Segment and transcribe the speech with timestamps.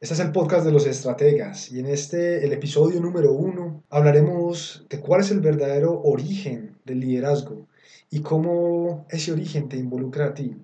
[0.00, 4.86] Este es el podcast de los estrategas y en este, el episodio número uno, hablaremos
[4.88, 7.66] de cuál es el verdadero origen del liderazgo
[8.08, 10.56] y cómo ese origen te involucra a ti.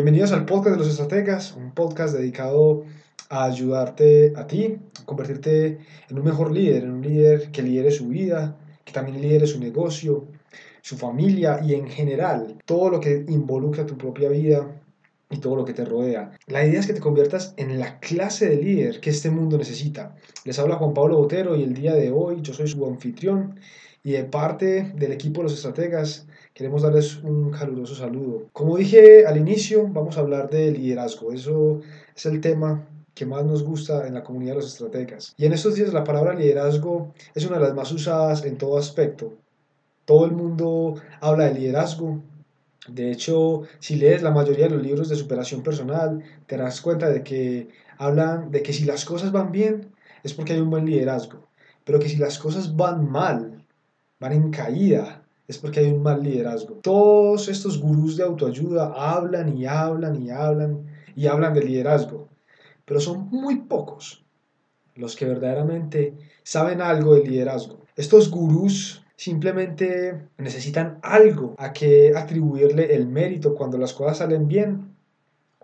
[0.00, 2.84] Bienvenidos al podcast de los estrategas, un podcast dedicado
[3.28, 5.76] a ayudarte a ti, a convertirte
[6.08, 9.60] en un mejor líder, en un líder que lidere su vida, que también lidere su
[9.60, 10.26] negocio,
[10.80, 14.74] su familia y en general todo lo que involucra tu propia vida
[15.28, 16.30] y todo lo que te rodea.
[16.46, 20.16] La idea es que te conviertas en la clase de líder que este mundo necesita.
[20.46, 23.60] Les habla Juan Pablo Botero y el día de hoy yo soy su anfitrión
[24.02, 26.26] y de parte del equipo de los estrategas
[26.60, 28.48] queremos darles un caluroso saludo.
[28.52, 31.32] Como dije al inicio, vamos a hablar de liderazgo.
[31.32, 31.80] Eso
[32.14, 35.32] es el tema que más nos gusta en la comunidad de los estrategas.
[35.38, 38.76] Y en estos días la palabra liderazgo es una de las más usadas en todo
[38.76, 39.32] aspecto.
[40.04, 42.20] Todo el mundo habla de liderazgo.
[42.86, 47.08] De hecho, si lees la mayoría de los libros de superación personal, te das cuenta
[47.08, 50.84] de que hablan de que si las cosas van bien es porque hay un buen
[50.84, 51.48] liderazgo,
[51.86, 53.64] pero que si las cosas van mal,
[54.18, 55.19] van en caída,
[55.50, 56.76] es porque hay un mal liderazgo.
[56.76, 62.28] Todos estos gurús de autoayuda hablan y hablan y hablan y hablan de liderazgo,
[62.84, 64.24] pero son muy pocos
[64.94, 67.80] los que verdaderamente saben algo de liderazgo.
[67.96, 74.94] Estos gurús simplemente necesitan algo a que atribuirle el mérito cuando las cosas salen bien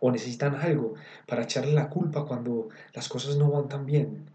[0.01, 0.95] o necesitan algo
[1.29, 4.29] para echarle la culpa cuando las cosas no van tan bien.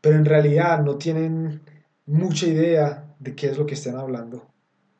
[0.00, 1.62] Pero en realidad no tienen
[2.06, 4.53] mucha idea de qué es lo que están hablando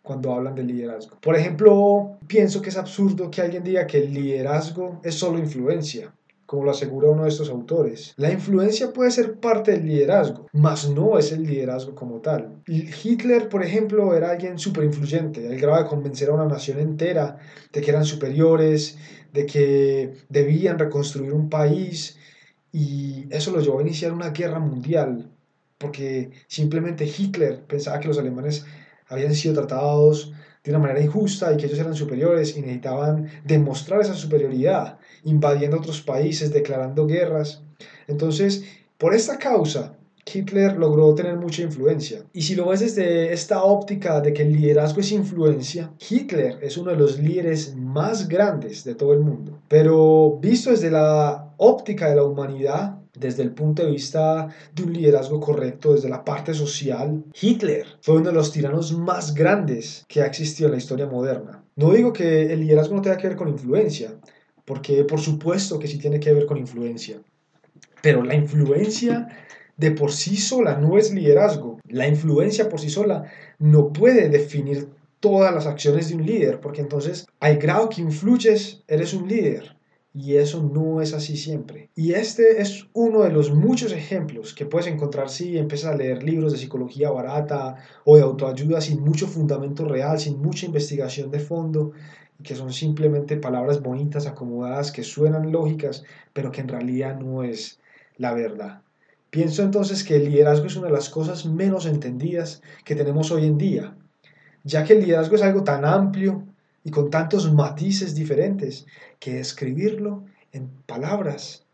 [0.04, 1.16] cuando hablan de liderazgo.
[1.18, 6.12] Por ejemplo, pienso que es absurdo que alguien diga que el liderazgo es solo influencia,
[6.44, 8.12] como lo asegura uno de estos autores.
[8.18, 12.62] La influencia puede ser parte del liderazgo, mas no es el liderazgo como tal.
[12.66, 17.38] Hitler, por ejemplo, era alguien súper influyente, al grado de convencer a una nación entera
[17.72, 18.98] de que eran superiores,
[19.32, 22.18] de que debían reconstruir un país,
[22.70, 25.30] y eso lo llevó a iniciar una guerra mundial,
[25.78, 28.66] porque simplemente Hitler pensaba que los alemanes
[29.14, 30.32] habían sido tratados
[30.62, 35.76] de una manera injusta y que ellos eran superiores y necesitaban demostrar esa superioridad, invadiendo
[35.76, 37.62] otros países, declarando guerras.
[38.06, 38.64] Entonces,
[38.96, 39.96] por esta causa,
[40.32, 42.24] Hitler logró tener mucha influencia.
[42.32, 46.78] Y si lo ves desde esta óptica de que el liderazgo es influencia, Hitler es
[46.78, 49.58] uno de los líderes más grandes de todo el mundo.
[49.68, 54.92] Pero visto desde la óptica de la humanidad, desde el punto de vista de un
[54.92, 60.22] liderazgo correcto, desde la parte social, Hitler fue uno de los tiranos más grandes que
[60.22, 61.64] ha existido en la historia moderna.
[61.76, 64.18] No digo que el liderazgo no tenga que ver con influencia,
[64.64, 67.20] porque por supuesto que sí tiene que ver con influencia,
[68.02, 69.28] pero la influencia
[69.76, 71.78] de por sí sola no es liderazgo.
[71.88, 73.24] La influencia por sí sola
[73.58, 74.88] no puede definir
[75.20, 79.76] todas las acciones de un líder, porque entonces al grado que influyes, eres un líder.
[80.16, 81.90] Y eso no es así siempre.
[81.96, 86.22] Y este es uno de los muchos ejemplos que puedes encontrar si empiezas a leer
[86.22, 91.40] libros de psicología barata o de autoayuda sin mucho fundamento real, sin mucha investigación de
[91.40, 91.90] fondo,
[92.44, 97.80] que son simplemente palabras bonitas, acomodadas, que suenan lógicas, pero que en realidad no es
[98.16, 98.82] la verdad.
[99.30, 103.46] Pienso entonces que el liderazgo es una de las cosas menos entendidas que tenemos hoy
[103.46, 103.96] en día,
[104.62, 106.44] ya que el liderazgo es algo tan amplio
[106.84, 108.86] y con tantos matices diferentes
[109.18, 111.64] que escribirlo en palabras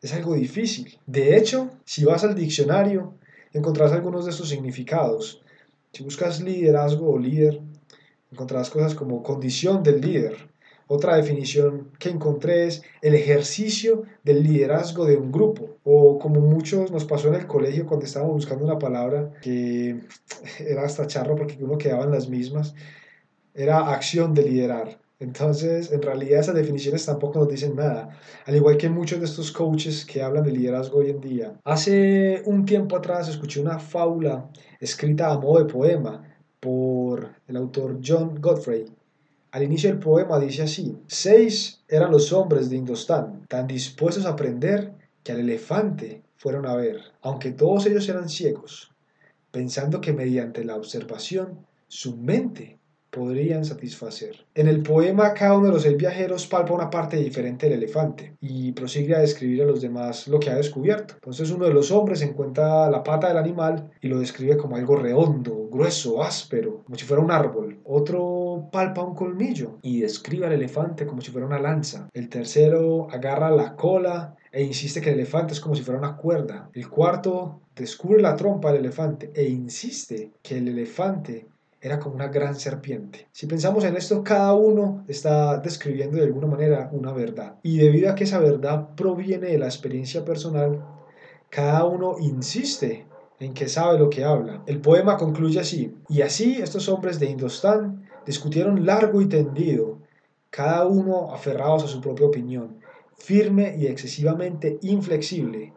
[0.00, 0.98] es algo difícil.
[1.06, 3.14] De hecho, si vas al diccionario,
[3.52, 5.42] encontrarás algunos de estos significados.
[5.92, 7.60] Si buscas liderazgo o líder,
[8.30, 10.48] encontrarás cosas como condición del líder.
[10.86, 16.90] Otra definición que encontré es el ejercicio del liderazgo de un grupo, o como muchos
[16.90, 20.00] nos pasó en el colegio cuando estábamos buscando una palabra que
[20.58, 22.74] era hasta charro porque uno quedaba en las mismas,
[23.54, 24.98] era acción de liderar.
[25.20, 28.08] Entonces, en realidad esas definiciones tampoco nos dicen nada,
[28.46, 31.54] al igual que muchos de estos coaches que hablan de liderazgo hoy en día.
[31.64, 34.48] Hace un tiempo atrás escuché una fábula
[34.78, 36.22] escrita a modo de poema
[36.60, 38.86] por el autor John Godfrey.
[39.50, 44.30] Al inicio del poema dice así, seis eran los hombres de Indostán, tan dispuestos a
[44.30, 44.92] aprender
[45.24, 48.92] que al elefante fueron a ver, aunque todos ellos eran ciegos,
[49.50, 52.78] pensando que mediante la observación su mente
[53.10, 54.46] podrían satisfacer.
[54.54, 58.36] En el poema, cada uno de los seis viajeros palpa una parte diferente del elefante
[58.40, 61.14] y prosigue a describir a los demás lo que ha descubierto.
[61.14, 64.96] Entonces uno de los hombres encuentra la pata del animal y lo describe como algo
[64.96, 67.78] redondo, grueso, áspero, como si fuera un árbol.
[67.84, 72.08] Otro palpa un colmillo y describe al elefante como si fuera una lanza.
[72.12, 76.16] El tercero agarra la cola e insiste que el elefante es como si fuera una
[76.16, 76.70] cuerda.
[76.72, 81.46] El cuarto descubre la trompa del elefante e insiste que el elefante
[81.80, 83.28] era como una gran serpiente.
[83.32, 87.56] Si pensamos en esto, cada uno está describiendo de alguna manera una verdad.
[87.62, 90.84] Y debido a que esa verdad proviene de la experiencia personal,
[91.50, 93.06] cada uno insiste
[93.40, 94.62] en que sabe lo que habla.
[94.66, 99.98] El poema concluye así, y así estos hombres de Indostán discutieron largo y tendido,
[100.50, 102.80] cada uno aferrados a su propia opinión,
[103.16, 105.72] firme y excesivamente inflexible.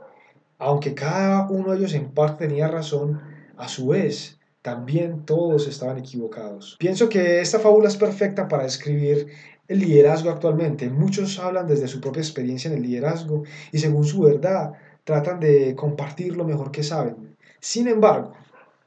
[0.58, 3.22] Aunque cada uno de ellos en parte tenía razón,
[3.58, 6.78] a su vez también todos estaban equivocados.
[6.80, 9.28] Pienso que esta fábula es perfecta para describir
[9.68, 10.90] el liderazgo actualmente.
[10.90, 14.74] Muchos hablan desde su propia experiencia en el liderazgo y según su verdad
[15.04, 17.36] tratan de compartir lo mejor que saben.
[17.60, 18.34] Sin embargo,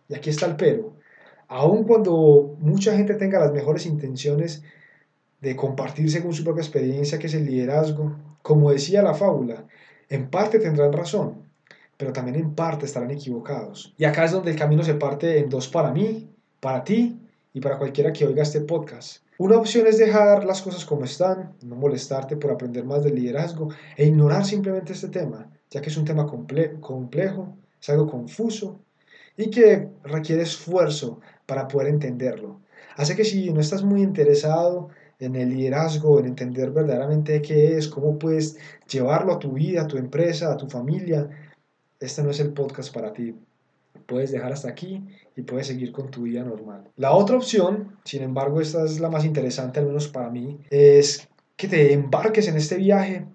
[0.09, 0.97] y aquí está el pero,
[1.49, 4.63] aun cuando mucha gente tenga las mejores intenciones
[5.41, 9.67] de compartir según su propia experiencia, que es el liderazgo, como decía la fábula,
[10.09, 11.44] en parte tendrán razón,
[11.97, 13.95] pero también en parte estarán equivocados.
[13.97, 16.29] Y acá es donde el camino se parte en dos para mí,
[16.61, 17.19] para ti
[17.53, 19.25] y para cualquiera que oiga este podcast.
[19.37, 23.69] Una opción es dejar las cosas como están, no molestarte por aprender más del liderazgo
[23.97, 28.79] e ignorar simplemente este tema, ya que es un tema complejo, es algo confuso
[29.37, 32.61] y que requiere esfuerzo para poder entenderlo.
[32.97, 37.89] Así que si no estás muy interesado en el liderazgo, en entender verdaderamente qué es,
[37.89, 38.57] cómo puedes
[38.89, 41.29] llevarlo a tu vida, a tu empresa, a tu familia,
[42.01, 43.35] este no es el podcast para ti.
[44.07, 45.03] Puedes dejar hasta aquí
[45.37, 46.85] y puedes seguir con tu vida normal.
[46.97, 51.29] La otra opción, sin embargo, esta es la más interesante, al menos para mí, es
[51.57, 53.27] que te embarques en este viaje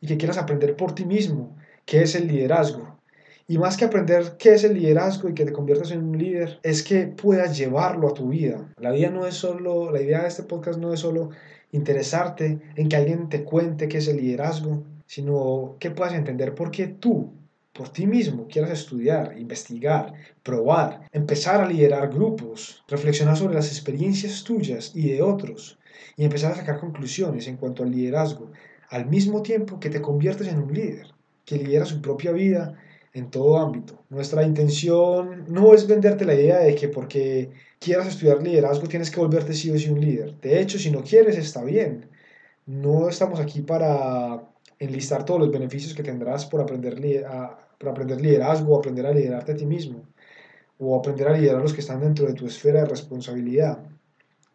[0.00, 2.98] y que quieras aprender por ti mismo qué es el liderazgo.
[3.46, 6.60] Y más que aprender qué es el liderazgo y que te conviertas en un líder,
[6.62, 8.74] es que puedas llevarlo a tu vida.
[8.76, 11.30] La vida no es solo, la idea de este podcast no es solo
[11.72, 16.70] interesarte en que alguien te cuente qué es el liderazgo, sino que puedas entender por
[16.70, 17.37] qué tú
[17.78, 24.42] por ti mismo quieras estudiar, investigar, probar, empezar a liderar grupos, reflexionar sobre las experiencias
[24.42, 25.78] tuyas y de otros
[26.16, 28.50] y empezar a sacar conclusiones en cuanto al liderazgo,
[28.88, 31.06] al mismo tiempo que te conviertes en un líder,
[31.44, 32.74] que lidera su propia vida
[33.12, 34.02] en todo ámbito.
[34.10, 39.20] Nuestra intención no es venderte la idea de que porque quieras estudiar liderazgo tienes que
[39.20, 40.34] volverte sí o sí un líder.
[40.40, 42.08] De hecho, si no quieres, está bien.
[42.66, 44.42] No estamos aquí para
[44.80, 49.52] enlistar todos los beneficios que tendrás por aprender a para aprender liderazgo, aprender a liderarte
[49.52, 50.02] a ti mismo,
[50.78, 53.78] o aprender a liderar a los que están dentro de tu esfera de responsabilidad.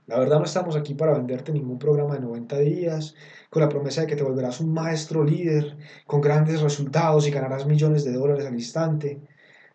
[0.05, 3.15] La verdad no estamos aquí para venderte ningún programa de 90 días
[3.49, 7.65] con la promesa de que te volverás un maestro líder con grandes resultados y ganarás
[7.65, 9.21] millones de dólares al instante.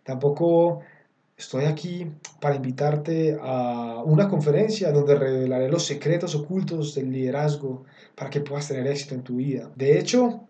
[0.04, 0.80] Tampoco
[1.36, 2.10] estoy aquí
[2.40, 7.84] para invitarte a una conferencia donde revelaré los secretos ocultos del liderazgo
[8.14, 9.70] para que puedas tener éxito en tu vida.
[9.76, 10.48] De hecho,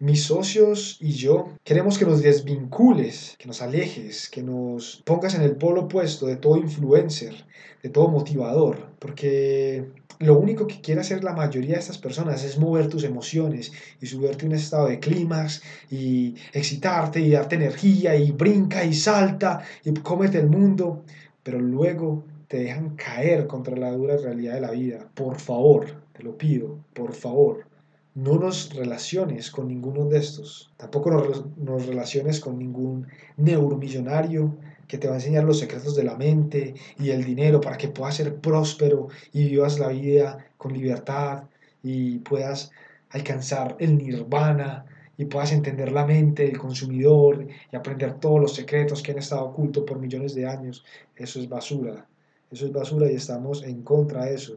[0.00, 5.42] mis socios y yo queremos que nos desvincules, que nos alejes, que nos pongas en
[5.42, 7.34] el polo opuesto de todo influencer,
[7.82, 9.86] de todo motivador, porque
[10.20, 14.06] lo único que quiere hacer la mayoría de estas personas es mover tus emociones y
[14.06, 19.62] subirte a un estado de clímax y excitarte y darte energía y brinca y salta
[19.84, 21.04] y cómete el mundo,
[21.42, 25.08] pero luego te dejan caer contra la dura realidad de la vida.
[25.14, 27.67] Por favor, te lo pido, por favor
[28.14, 30.72] no nos relaciones con ninguno de estos.
[30.76, 36.16] Tampoco nos, relaciones con ningún neuromillonario que te va a enseñar los secretos de la
[36.16, 41.44] mente y el dinero para que puedas ser próspero y vivas la vida con libertad
[41.82, 42.70] y puedas
[43.10, 44.86] alcanzar el nirvana
[45.16, 49.44] y puedas entender la mente del consumidor y aprender todos los secretos que han estado
[49.46, 50.84] ocultos por millones de años.
[51.16, 52.06] Eso es basura.
[52.50, 54.56] Eso es basura y estamos en contra de eso.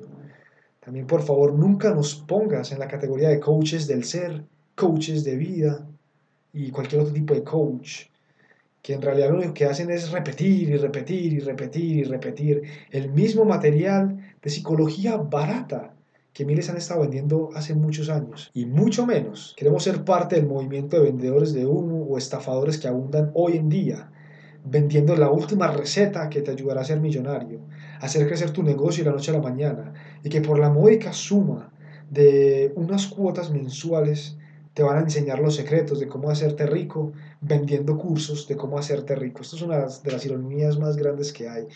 [0.81, 4.43] También por favor nunca nos pongas en la categoría de coaches del ser,
[4.75, 5.87] coaches de vida
[6.53, 8.07] y cualquier otro tipo de coach,
[8.81, 12.63] que en realidad lo único que hacen es repetir y repetir y repetir y repetir
[12.89, 15.93] el mismo material de psicología barata
[16.33, 18.49] que miles han estado vendiendo hace muchos años.
[18.55, 22.87] Y mucho menos queremos ser parte del movimiento de vendedores de humo o estafadores que
[22.87, 24.11] abundan hoy en día,
[24.63, 27.61] vendiendo la última receta que te ayudará a ser millonario
[28.01, 31.13] hacer crecer tu negocio de la noche a la mañana y que por la módica
[31.13, 31.71] suma
[32.09, 34.37] de unas cuotas mensuales
[34.73, 39.15] te van a enseñar los secretos de cómo hacerte rico vendiendo cursos de cómo hacerte
[39.15, 39.41] rico.
[39.41, 41.67] Esto es una de las ironías más grandes que hay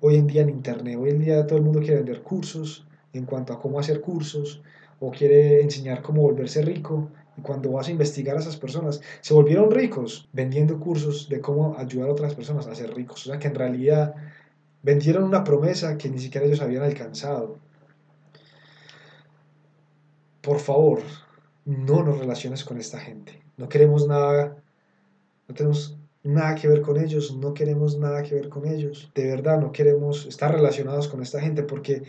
[0.00, 0.98] hoy en día en Internet.
[1.00, 4.62] Hoy en día todo el mundo quiere vender cursos en cuanto a cómo hacer cursos
[5.00, 7.08] o quiere enseñar cómo volverse rico.
[7.40, 12.08] Cuando vas a investigar a esas personas, se volvieron ricos vendiendo cursos de cómo ayudar
[12.08, 13.26] a otras personas a ser ricos.
[13.26, 14.14] O sea que en realidad
[14.82, 17.58] vendieron una promesa que ni siquiera ellos habían alcanzado.
[20.42, 21.00] por favor,
[21.64, 23.40] no nos relaciones con esta gente.
[23.56, 24.56] No queremos nada,
[25.48, 29.10] no tenemos nada que ver con ellos, no queremos nada que ver con ellos.
[29.14, 32.02] De verdad, no queremos estar relacionados con esta gente porque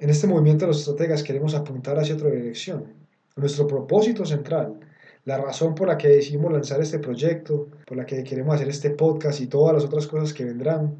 [0.00, 2.97] en este movimiento de los estrategas queremos apuntar hacia otra dirección.
[3.38, 4.80] Nuestro propósito central,
[5.24, 8.90] la razón por la que decidimos lanzar este proyecto, por la que queremos hacer este
[8.90, 10.96] podcast y todas las otras cosas que vendrán,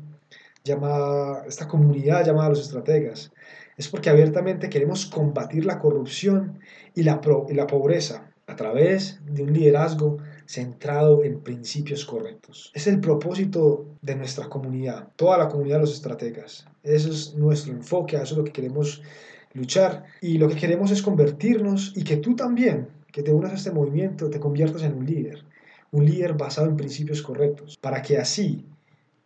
[0.63, 3.33] llama, esta comunidad llamada los estrategas,
[3.77, 6.61] es porque abiertamente queremos combatir la corrupción
[6.95, 12.71] y la pobreza a través de un liderazgo centrado en principios correctos.
[12.73, 16.67] Es el propósito de nuestra comunidad, toda la comunidad de los estrategas.
[16.85, 19.03] Ese es nuestro enfoque, eso es lo que queremos
[19.59, 20.05] luchar.
[20.21, 23.71] Y lo que queremos es convertirnos y que tú también, que te unas a este
[23.71, 25.45] movimiento, te conviertas en un líder,
[25.91, 28.65] un líder basado en principios correctos, para que así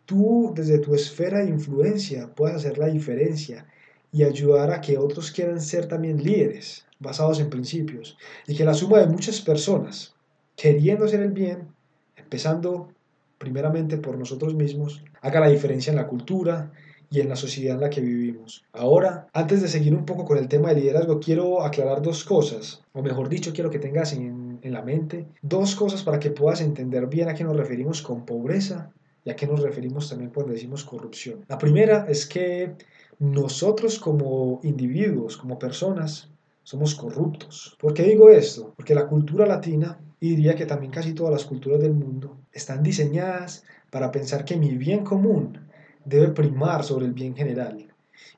[0.05, 3.65] tú desde tu esfera de influencia puedas hacer la diferencia
[4.11, 8.17] y ayudar a que otros quieran ser también líderes basados en principios.
[8.47, 10.13] Y que la suma de muchas personas
[10.55, 11.67] queriendo hacer el bien,
[12.15, 12.89] empezando
[13.37, 16.71] primeramente por nosotros mismos, haga la diferencia en la cultura
[17.13, 18.65] y en la sociedad en la que vivimos.
[18.73, 22.81] Ahora, antes de seguir un poco con el tema del liderazgo, quiero aclarar dos cosas,
[22.91, 26.61] o mejor dicho, quiero que tengas en, en la mente dos cosas para que puedas
[26.61, 28.91] entender bien a qué nos referimos con pobreza
[29.23, 31.45] y a qué nos referimos también cuando decimos corrupción.
[31.47, 32.73] La primera es que
[33.19, 36.31] nosotros como individuos, como personas,
[36.63, 37.77] somos corruptos.
[37.79, 38.73] ¿Por qué digo esto?
[38.75, 42.81] Porque la cultura latina y diría que también casi todas las culturas del mundo están
[42.81, 45.59] diseñadas para pensar que mi bien común
[46.05, 47.87] debe primar sobre el bien general.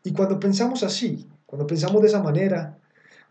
[0.03, 2.77] Y cuando pensamos así, cuando pensamos de esa manera,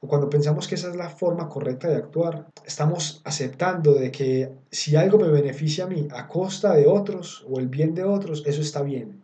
[0.01, 4.53] o cuando pensamos que esa es la forma correcta de actuar, estamos aceptando de que
[4.71, 8.43] si algo me beneficia a mí a costa de otros o el bien de otros,
[8.45, 9.23] eso está bien.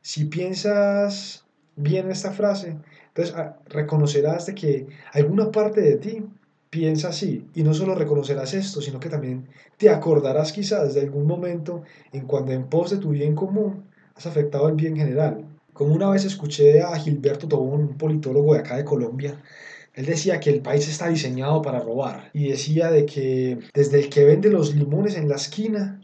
[0.00, 1.44] Si piensas
[1.76, 2.76] bien esta frase,
[3.08, 6.24] entonces ah, reconocerás de que alguna parte de ti
[6.70, 11.26] piensa así y no solo reconocerás esto, sino que también te acordarás quizás de algún
[11.26, 11.82] momento
[12.12, 15.44] en cuando en pos de tu bien común has afectado el bien general.
[15.72, 19.40] Como una vez escuché a Gilberto Tobón, un politólogo de acá de Colombia,
[19.94, 24.08] él decía que el país está diseñado para robar y decía de que desde el
[24.08, 26.00] que vende los limones en la esquina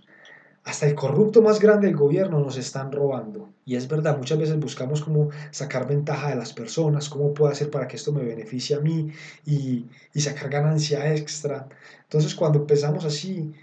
[0.64, 3.48] hasta el corrupto más grande del gobierno nos están robando.
[3.64, 7.70] Y es verdad, muchas veces buscamos cómo sacar ventaja de las personas, cómo puedo hacer
[7.70, 9.10] para que esto me beneficie a mí
[9.46, 11.68] y, y sacar ganancia extra.
[12.02, 13.54] Entonces cuando empezamos así,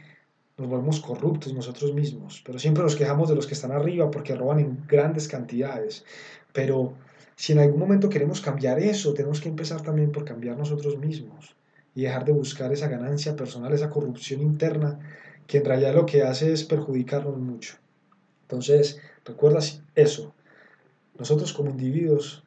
[0.58, 4.36] nos volvemos corruptos nosotros mismos, pero siempre nos quejamos de los que están arriba porque
[4.36, 6.06] roban en grandes cantidades.
[6.54, 6.94] Pero
[7.36, 11.56] si en algún momento queremos cambiar eso, tenemos que empezar también por cambiar nosotros mismos
[11.94, 15.00] y dejar de buscar esa ganancia personal, esa corrupción interna
[15.46, 17.76] que en realidad lo que hace es perjudicarnos mucho.
[18.44, 19.60] Entonces, recuerda
[19.96, 20.34] eso.
[21.18, 22.44] Nosotros como individuos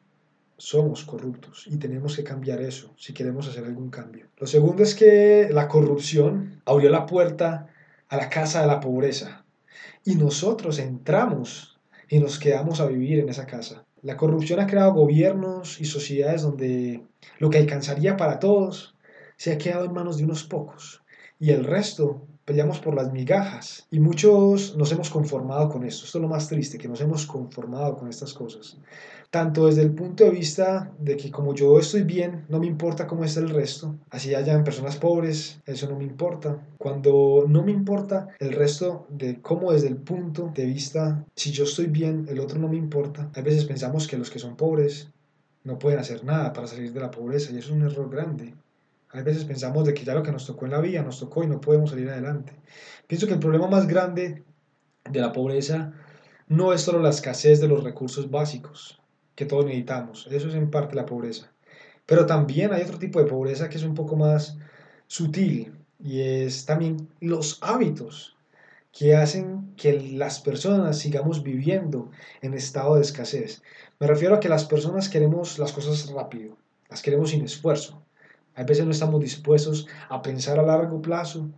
[0.57, 4.25] somos corruptos y tenemos que cambiar eso si queremos hacer algún cambio.
[4.37, 7.69] Lo segundo es que la corrupción abrió la puerta
[8.09, 9.45] a la casa de la pobreza
[10.03, 13.85] y nosotros entramos y nos quedamos a vivir en esa casa.
[14.01, 17.03] La corrupción ha creado gobiernos y sociedades donde
[17.37, 18.95] lo que alcanzaría para todos
[19.37, 21.03] se ha quedado en manos de unos pocos
[21.39, 26.05] y el resto peleamos por las migajas y muchos nos hemos conformado con esto.
[26.05, 28.75] Esto es lo más triste, que nos hemos conformado con estas cosas.
[29.29, 33.05] Tanto desde el punto de vista de que como yo estoy bien, no me importa
[33.05, 33.93] cómo está el resto.
[34.09, 36.59] Así hayan personas pobres, eso no me importa.
[36.79, 41.65] Cuando no me importa el resto de cómo desde el punto de vista, si yo
[41.65, 43.29] estoy bien, el otro no me importa.
[43.35, 45.11] A veces pensamos que los que son pobres
[45.63, 48.55] no pueden hacer nada para salir de la pobreza y eso es un error grande.
[49.11, 51.43] A veces pensamos de que ya lo que nos tocó en la vida nos tocó
[51.43, 52.53] y no podemos salir adelante.
[53.07, 54.43] Pienso que el problema más grande
[55.09, 55.93] de la pobreza
[56.47, 59.01] no es solo la escasez de los recursos básicos
[59.35, 61.51] que todos necesitamos, eso es en parte la pobreza.
[62.05, 64.57] Pero también hay otro tipo de pobreza que es un poco más
[65.07, 68.35] sutil y es también los hábitos
[68.91, 72.11] que hacen que las personas sigamos viviendo
[72.41, 73.61] en estado de escasez.
[73.99, 76.57] Me refiero a que las personas queremos las cosas rápido,
[76.89, 78.01] las queremos sin esfuerzo.
[78.59, 81.49] A veces no estamos dispuestos a pensar a largo plazo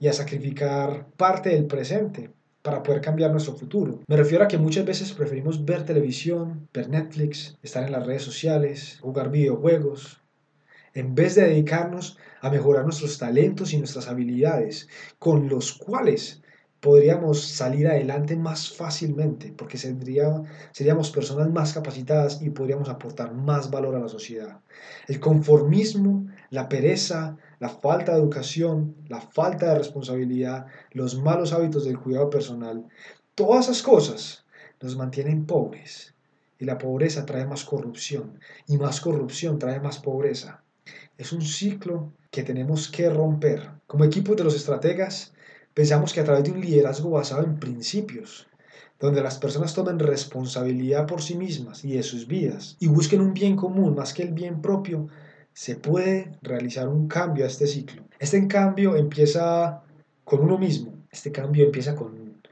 [0.00, 2.30] y a sacrificar parte del presente
[2.62, 4.00] para poder cambiar nuestro futuro.
[4.08, 8.22] Me refiero a que muchas veces preferimos ver televisión, ver Netflix, estar en las redes
[8.22, 10.22] sociales, jugar videojuegos,
[10.94, 16.40] en vez de dedicarnos a mejorar nuestros talentos y nuestras habilidades, con los cuales
[16.80, 23.96] podríamos salir adelante más fácilmente, porque seríamos personas más capacitadas y podríamos aportar más valor
[23.96, 24.60] a la sociedad.
[25.08, 31.84] El conformismo, la pereza, la falta de educación, la falta de responsabilidad, los malos hábitos
[31.84, 32.86] del cuidado personal,
[33.34, 34.44] todas esas cosas
[34.80, 36.14] nos mantienen pobres.
[36.58, 40.62] Y la pobreza trae más corrupción, y más corrupción trae más pobreza.
[41.18, 43.70] Es un ciclo que tenemos que romper.
[43.86, 45.32] Como equipo de los estrategas,
[45.74, 48.46] pensamos que a través de un liderazgo basado en principios,
[48.98, 53.34] donde las personas tomen responsabilidad por sí mismas y de sus vidas y busquen un
[53.34, 55.08] bien común más que el bien propio,
[55.56, 58.02] se puede realizar un cambio a este ciclo.
[58.18, 59.82] Este cambio empieza
[60.22, 62.42] con uno mismo, este cambio empieza con,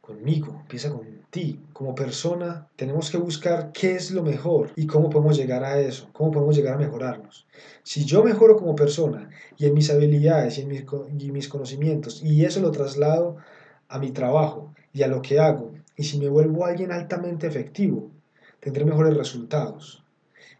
[0.00, 1.58] conmigo, empieza con ti.
[1.72, 6.08] Como persona tenemos que buscar qué es lo mejor y cómo podemos llegar a eso,
[6.12, 7.48] cómo podemos llegar a mejorarnos.
[7.82, 9.28] Si yo mejoro como persona
[9.58, 13.38] y en mis habilidades y en mis, mis conocimientos y eso lo traslado
[13.88, 18.12] a mi trabajo y a lo que hago y si me vuelvo alguien altamente efectivo,
[18.60, 20.02] tendré mejores resultados.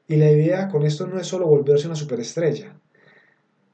[0.07, 2.77] Y la idea con esto no es solo volverse una superestrella,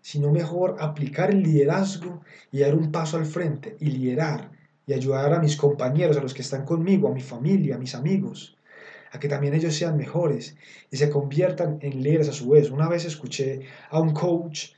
[0.00, 2.22] sino mejor aplicar el liderazgo
[2.52, 4.50] y dar un paso al frente y liderar
[4.86, 7.94] y ayudar a mis compañeros, a los que están conmigo, a mi familia, a mis
[7.94, 8.56] amigos,
[9.12, 10.56] a que también ellos sean mejores
[10.90, 12.70] y se conviertan en líderes a su vez.
[12.70, 13.60] Una vez escuché
[13.90, 14.70] a un coach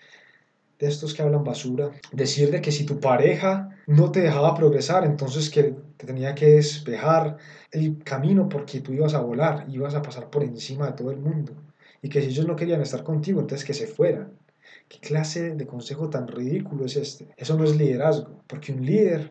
[0.80, 5.04] de estos que hablan basura, decir de que si tu pareja no te dejaba progresar,
[5.04, 7.36] entonces que te tenía que despejar
[7.70, 11.18] el camino porque tú ibas a volar, ibas a pasar por encima de todo el
[11.18, 11.52] mundo.
[12.00, 14.32] Y que si ellos no querían estar contigo, entonces que se fueran.
[14.88, 17.28] ¿Qué clase de consejo tan ridículo es este?
[17.36, 19.30] Eso no es liderazgo, porque un líder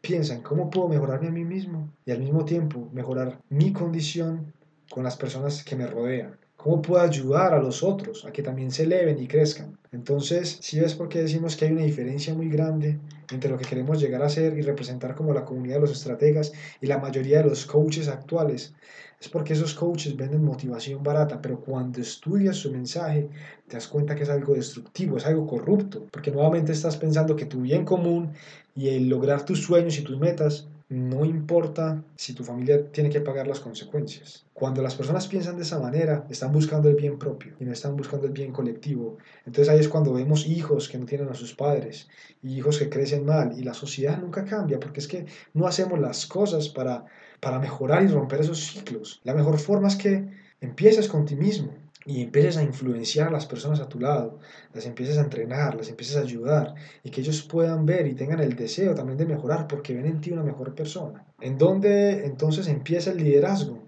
[0.00, 4.52] piensa en cómo puedo mejorarme a mí mismo y al mismo tiempo mejorar mi condición
[4.90, 6.36] con las personas que me rodean.
[6.58, 9.78] ¿Cómo puedo ayudar a los otros a que también se eleven y crezcan?
[9.92, 12.98] Entonces, si ves por qué decimos que hay una diferencia muy grande
[13.30, 16.52] entre lo que queremos llegar a ser y representar como la comunidad de los estrategas
[16.80, 18.74] y la mayoría de los coaches actuales,
[19.20, 23.28] es porque esos coaches venden motivación barata, pero cuando estudias su mensaje
[23.68, 27.46] te das cuenta que es algo destructivo, es algo corrupto, porque nuevamente estás pensando que
[27.46, 28.32] tu bien común
[28.74, 33.20] y el lograr tus sueños y tus metas no importa si tu familia tiene que
[33.20, 34.46] pagar las consecuencias.
[34.54, 37.94] Cuando las personas piensan de esa manera, están buscando el bien propio y no están
[37.94, 39.18] buscando el bien colectivo.
[39.44, 42.08] Entonces ahí es cuando vemos hijos que no tienen a sus padres
[42.42, 45.98] y hijos que crecen mal y la sociedad nunca cambia porque es que no hacemos
[45.98, 47.04] las cosas para,
[47.40, 49.20] para mejorar y romper esos ciclos.
[49.24, 50.26] La mejor forma es que
[50.60, 51.74] empieces con ti mismo
[52.08, 54.38] y empieces a influenciar a las personas a tu lado,
[54.72, 58.40] las empieces a entrenar, las empieces a ayudar y que ellos puedan ver y tengan
[58.40, 61.26] el deseo también de mejorar porque ven en ti una mejor persona.
[61.38, 63.82] ¿En dónde entonces empieza el liderazgo?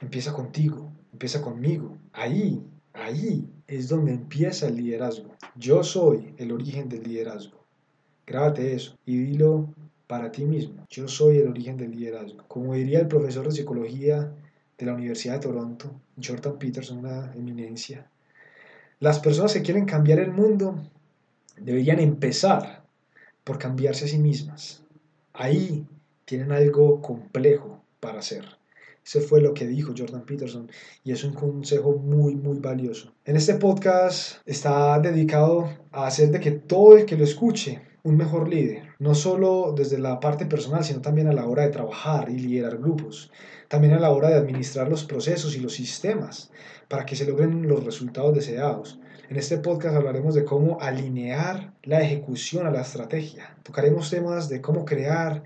[0.00, 1.98] Empieza contigo, empieza conmigo.
[2.14, 5.36] Ahí, ahí es donde empieza el liderazgo.
[5.54, 7.66] Yo soy el origen del liderazgo.
[8.26, 9.68] Grábate eso y dilo
[10.06, 10.86] para ti mismo.
[10.88, 12.42] Yo soy el origen del liderazgo.
[12.48, 14.32] Como diría el profesor de psicología
[14.80, 18.10] de la Universidad de Toronto, Jordan Peterson, una eminencia.
[18.98, 20.82] Las personas que quieren cambiar el mundo
[21.56, 22.82] deberían empezar
[23.44, 24.82] por cambiarse a sí mismas.
[25.32, 25.86] Ahí
[26.24, 28.44] tienen algo complejo para hacer.
[29.04, 30.70] Ese fue lo que dijo Jordan Peterson
[31.04, 33.12] y es un consejo muy, muy valioso.
[33.24, 38.16] En este podcast está dedicado a hacer de que todo el que lo escuche un
[38.16, 42.28] mejor líder, no solo desde la parte personal, sino también a la hora de trabajar
[42.28, 43.32] y liderar grupos,
[43.66, 46.52] también a la hora de administrar los procesos y los sistemas
[46.86, 49.00] para que se logren los resultados deseados.
[49.30, 53.56] En este podcast hablaremos de cómo alinear la ejecución a la estrategia.
[53.62, 55.44] Tocaremos temas de cómo crear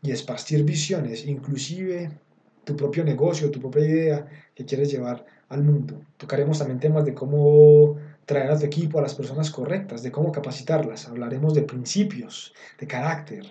[0.00, 2.10] y esparcir visiones, inclusive
[2.62, 6.00] tu propio negocio, tu propia idea que quieres llevar al mundo.
[6.18, 10.32] Tocaremos también temas de cómo traer a tu equipo a las personas correctas, de cómo
[10.32, 11.08] capacitarlas.
[11.08, 13.44] Hablaremos de principios, de carácter,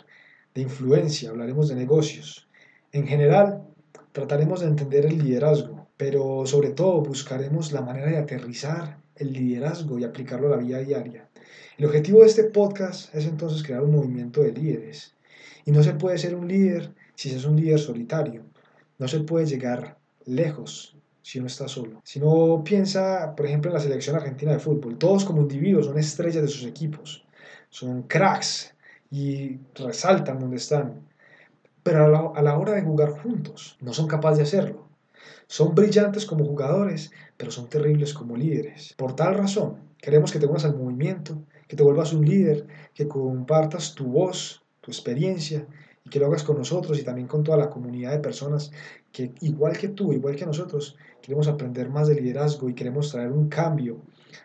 [0.53, 2.47] de influencia, hablaremos de negocios.
[2.91, 3.63] En general,
[4.12, 9.97] Trataremos de entender el liderazgo, pero sobre todo buscaremos la manera de aterrizar el liderazgo
[9.97, 11.29] y aplicarlo a la vida diaria.
[11.77, 15.15] El objetivo de este podcast es entonces crear un movimiento de líderes.
[15.63, 18.43] Y no se puede ser un líder si se es un líder solitario.
[18.99, 22.01] No se puede llegar lejos si uno está solo.
[22.03, 25.97] Si no piensa, por ejemplo, en la selección argentina de fútbol, todos como individuos son
[25.97, 27.25] estrellas de sus equipos,
[27.69, 28.73] son cracks
[29.10, 31.12] y resaltan donde están
[31.84, 34.88] pero a la, hora de jugar juntos no son capaces de hacerlo.
[35.47, 38.93] Son brillantes como jugadores, pero son terribles como líderes.
[38.97, 43.07] Por tal razón, queremos que te unas al movimiento, que te vuelvas un líder, que
[43.07, 45.65] compartas tu voz, tu experiencia
[46.03, 48.71] y que lo hagas con nosotros y también con toda la comunidad de personas
[49.11, 53.31] que, igual que tú, igual que nosotros, queremos aprender más de liderazgo y queremos traer
[53.31, 54.01] un cambio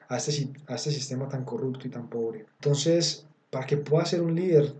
[0.08, 2.46] a este, a este sistema tan corrupto y tan pobre.
[2.60, 4.74] Entonces, para que puedas ser un líder,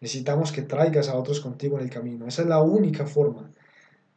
[0.00, 2.26] Necesitamos que traigas a otros contigo en el camino.
[2.26, 3.50] Esa es la única forma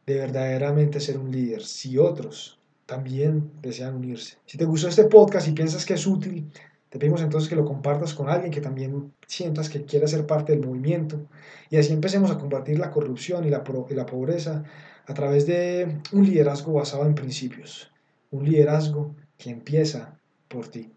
[0.06, 1.62] de verdaderamente ser un líder.
[1.62, 4.38] Si otros también desean unirse.
[4.46, 6.50] Si te gustó este podcast y piensas que es útil,
[6.94, 10.52] te pedimos entonces que lo compartas con alguien que también sientas que quiera ser parte
[10.52, 11.26] del movimiento.
[11.68, 14.62] Y así empecemos a combatir la corrupción y la, y la pobreza
[15.04, 17.90] a través de un liderazgo basado en principios.
[18.30, 20.93] Un liderazgo que empieza por ti.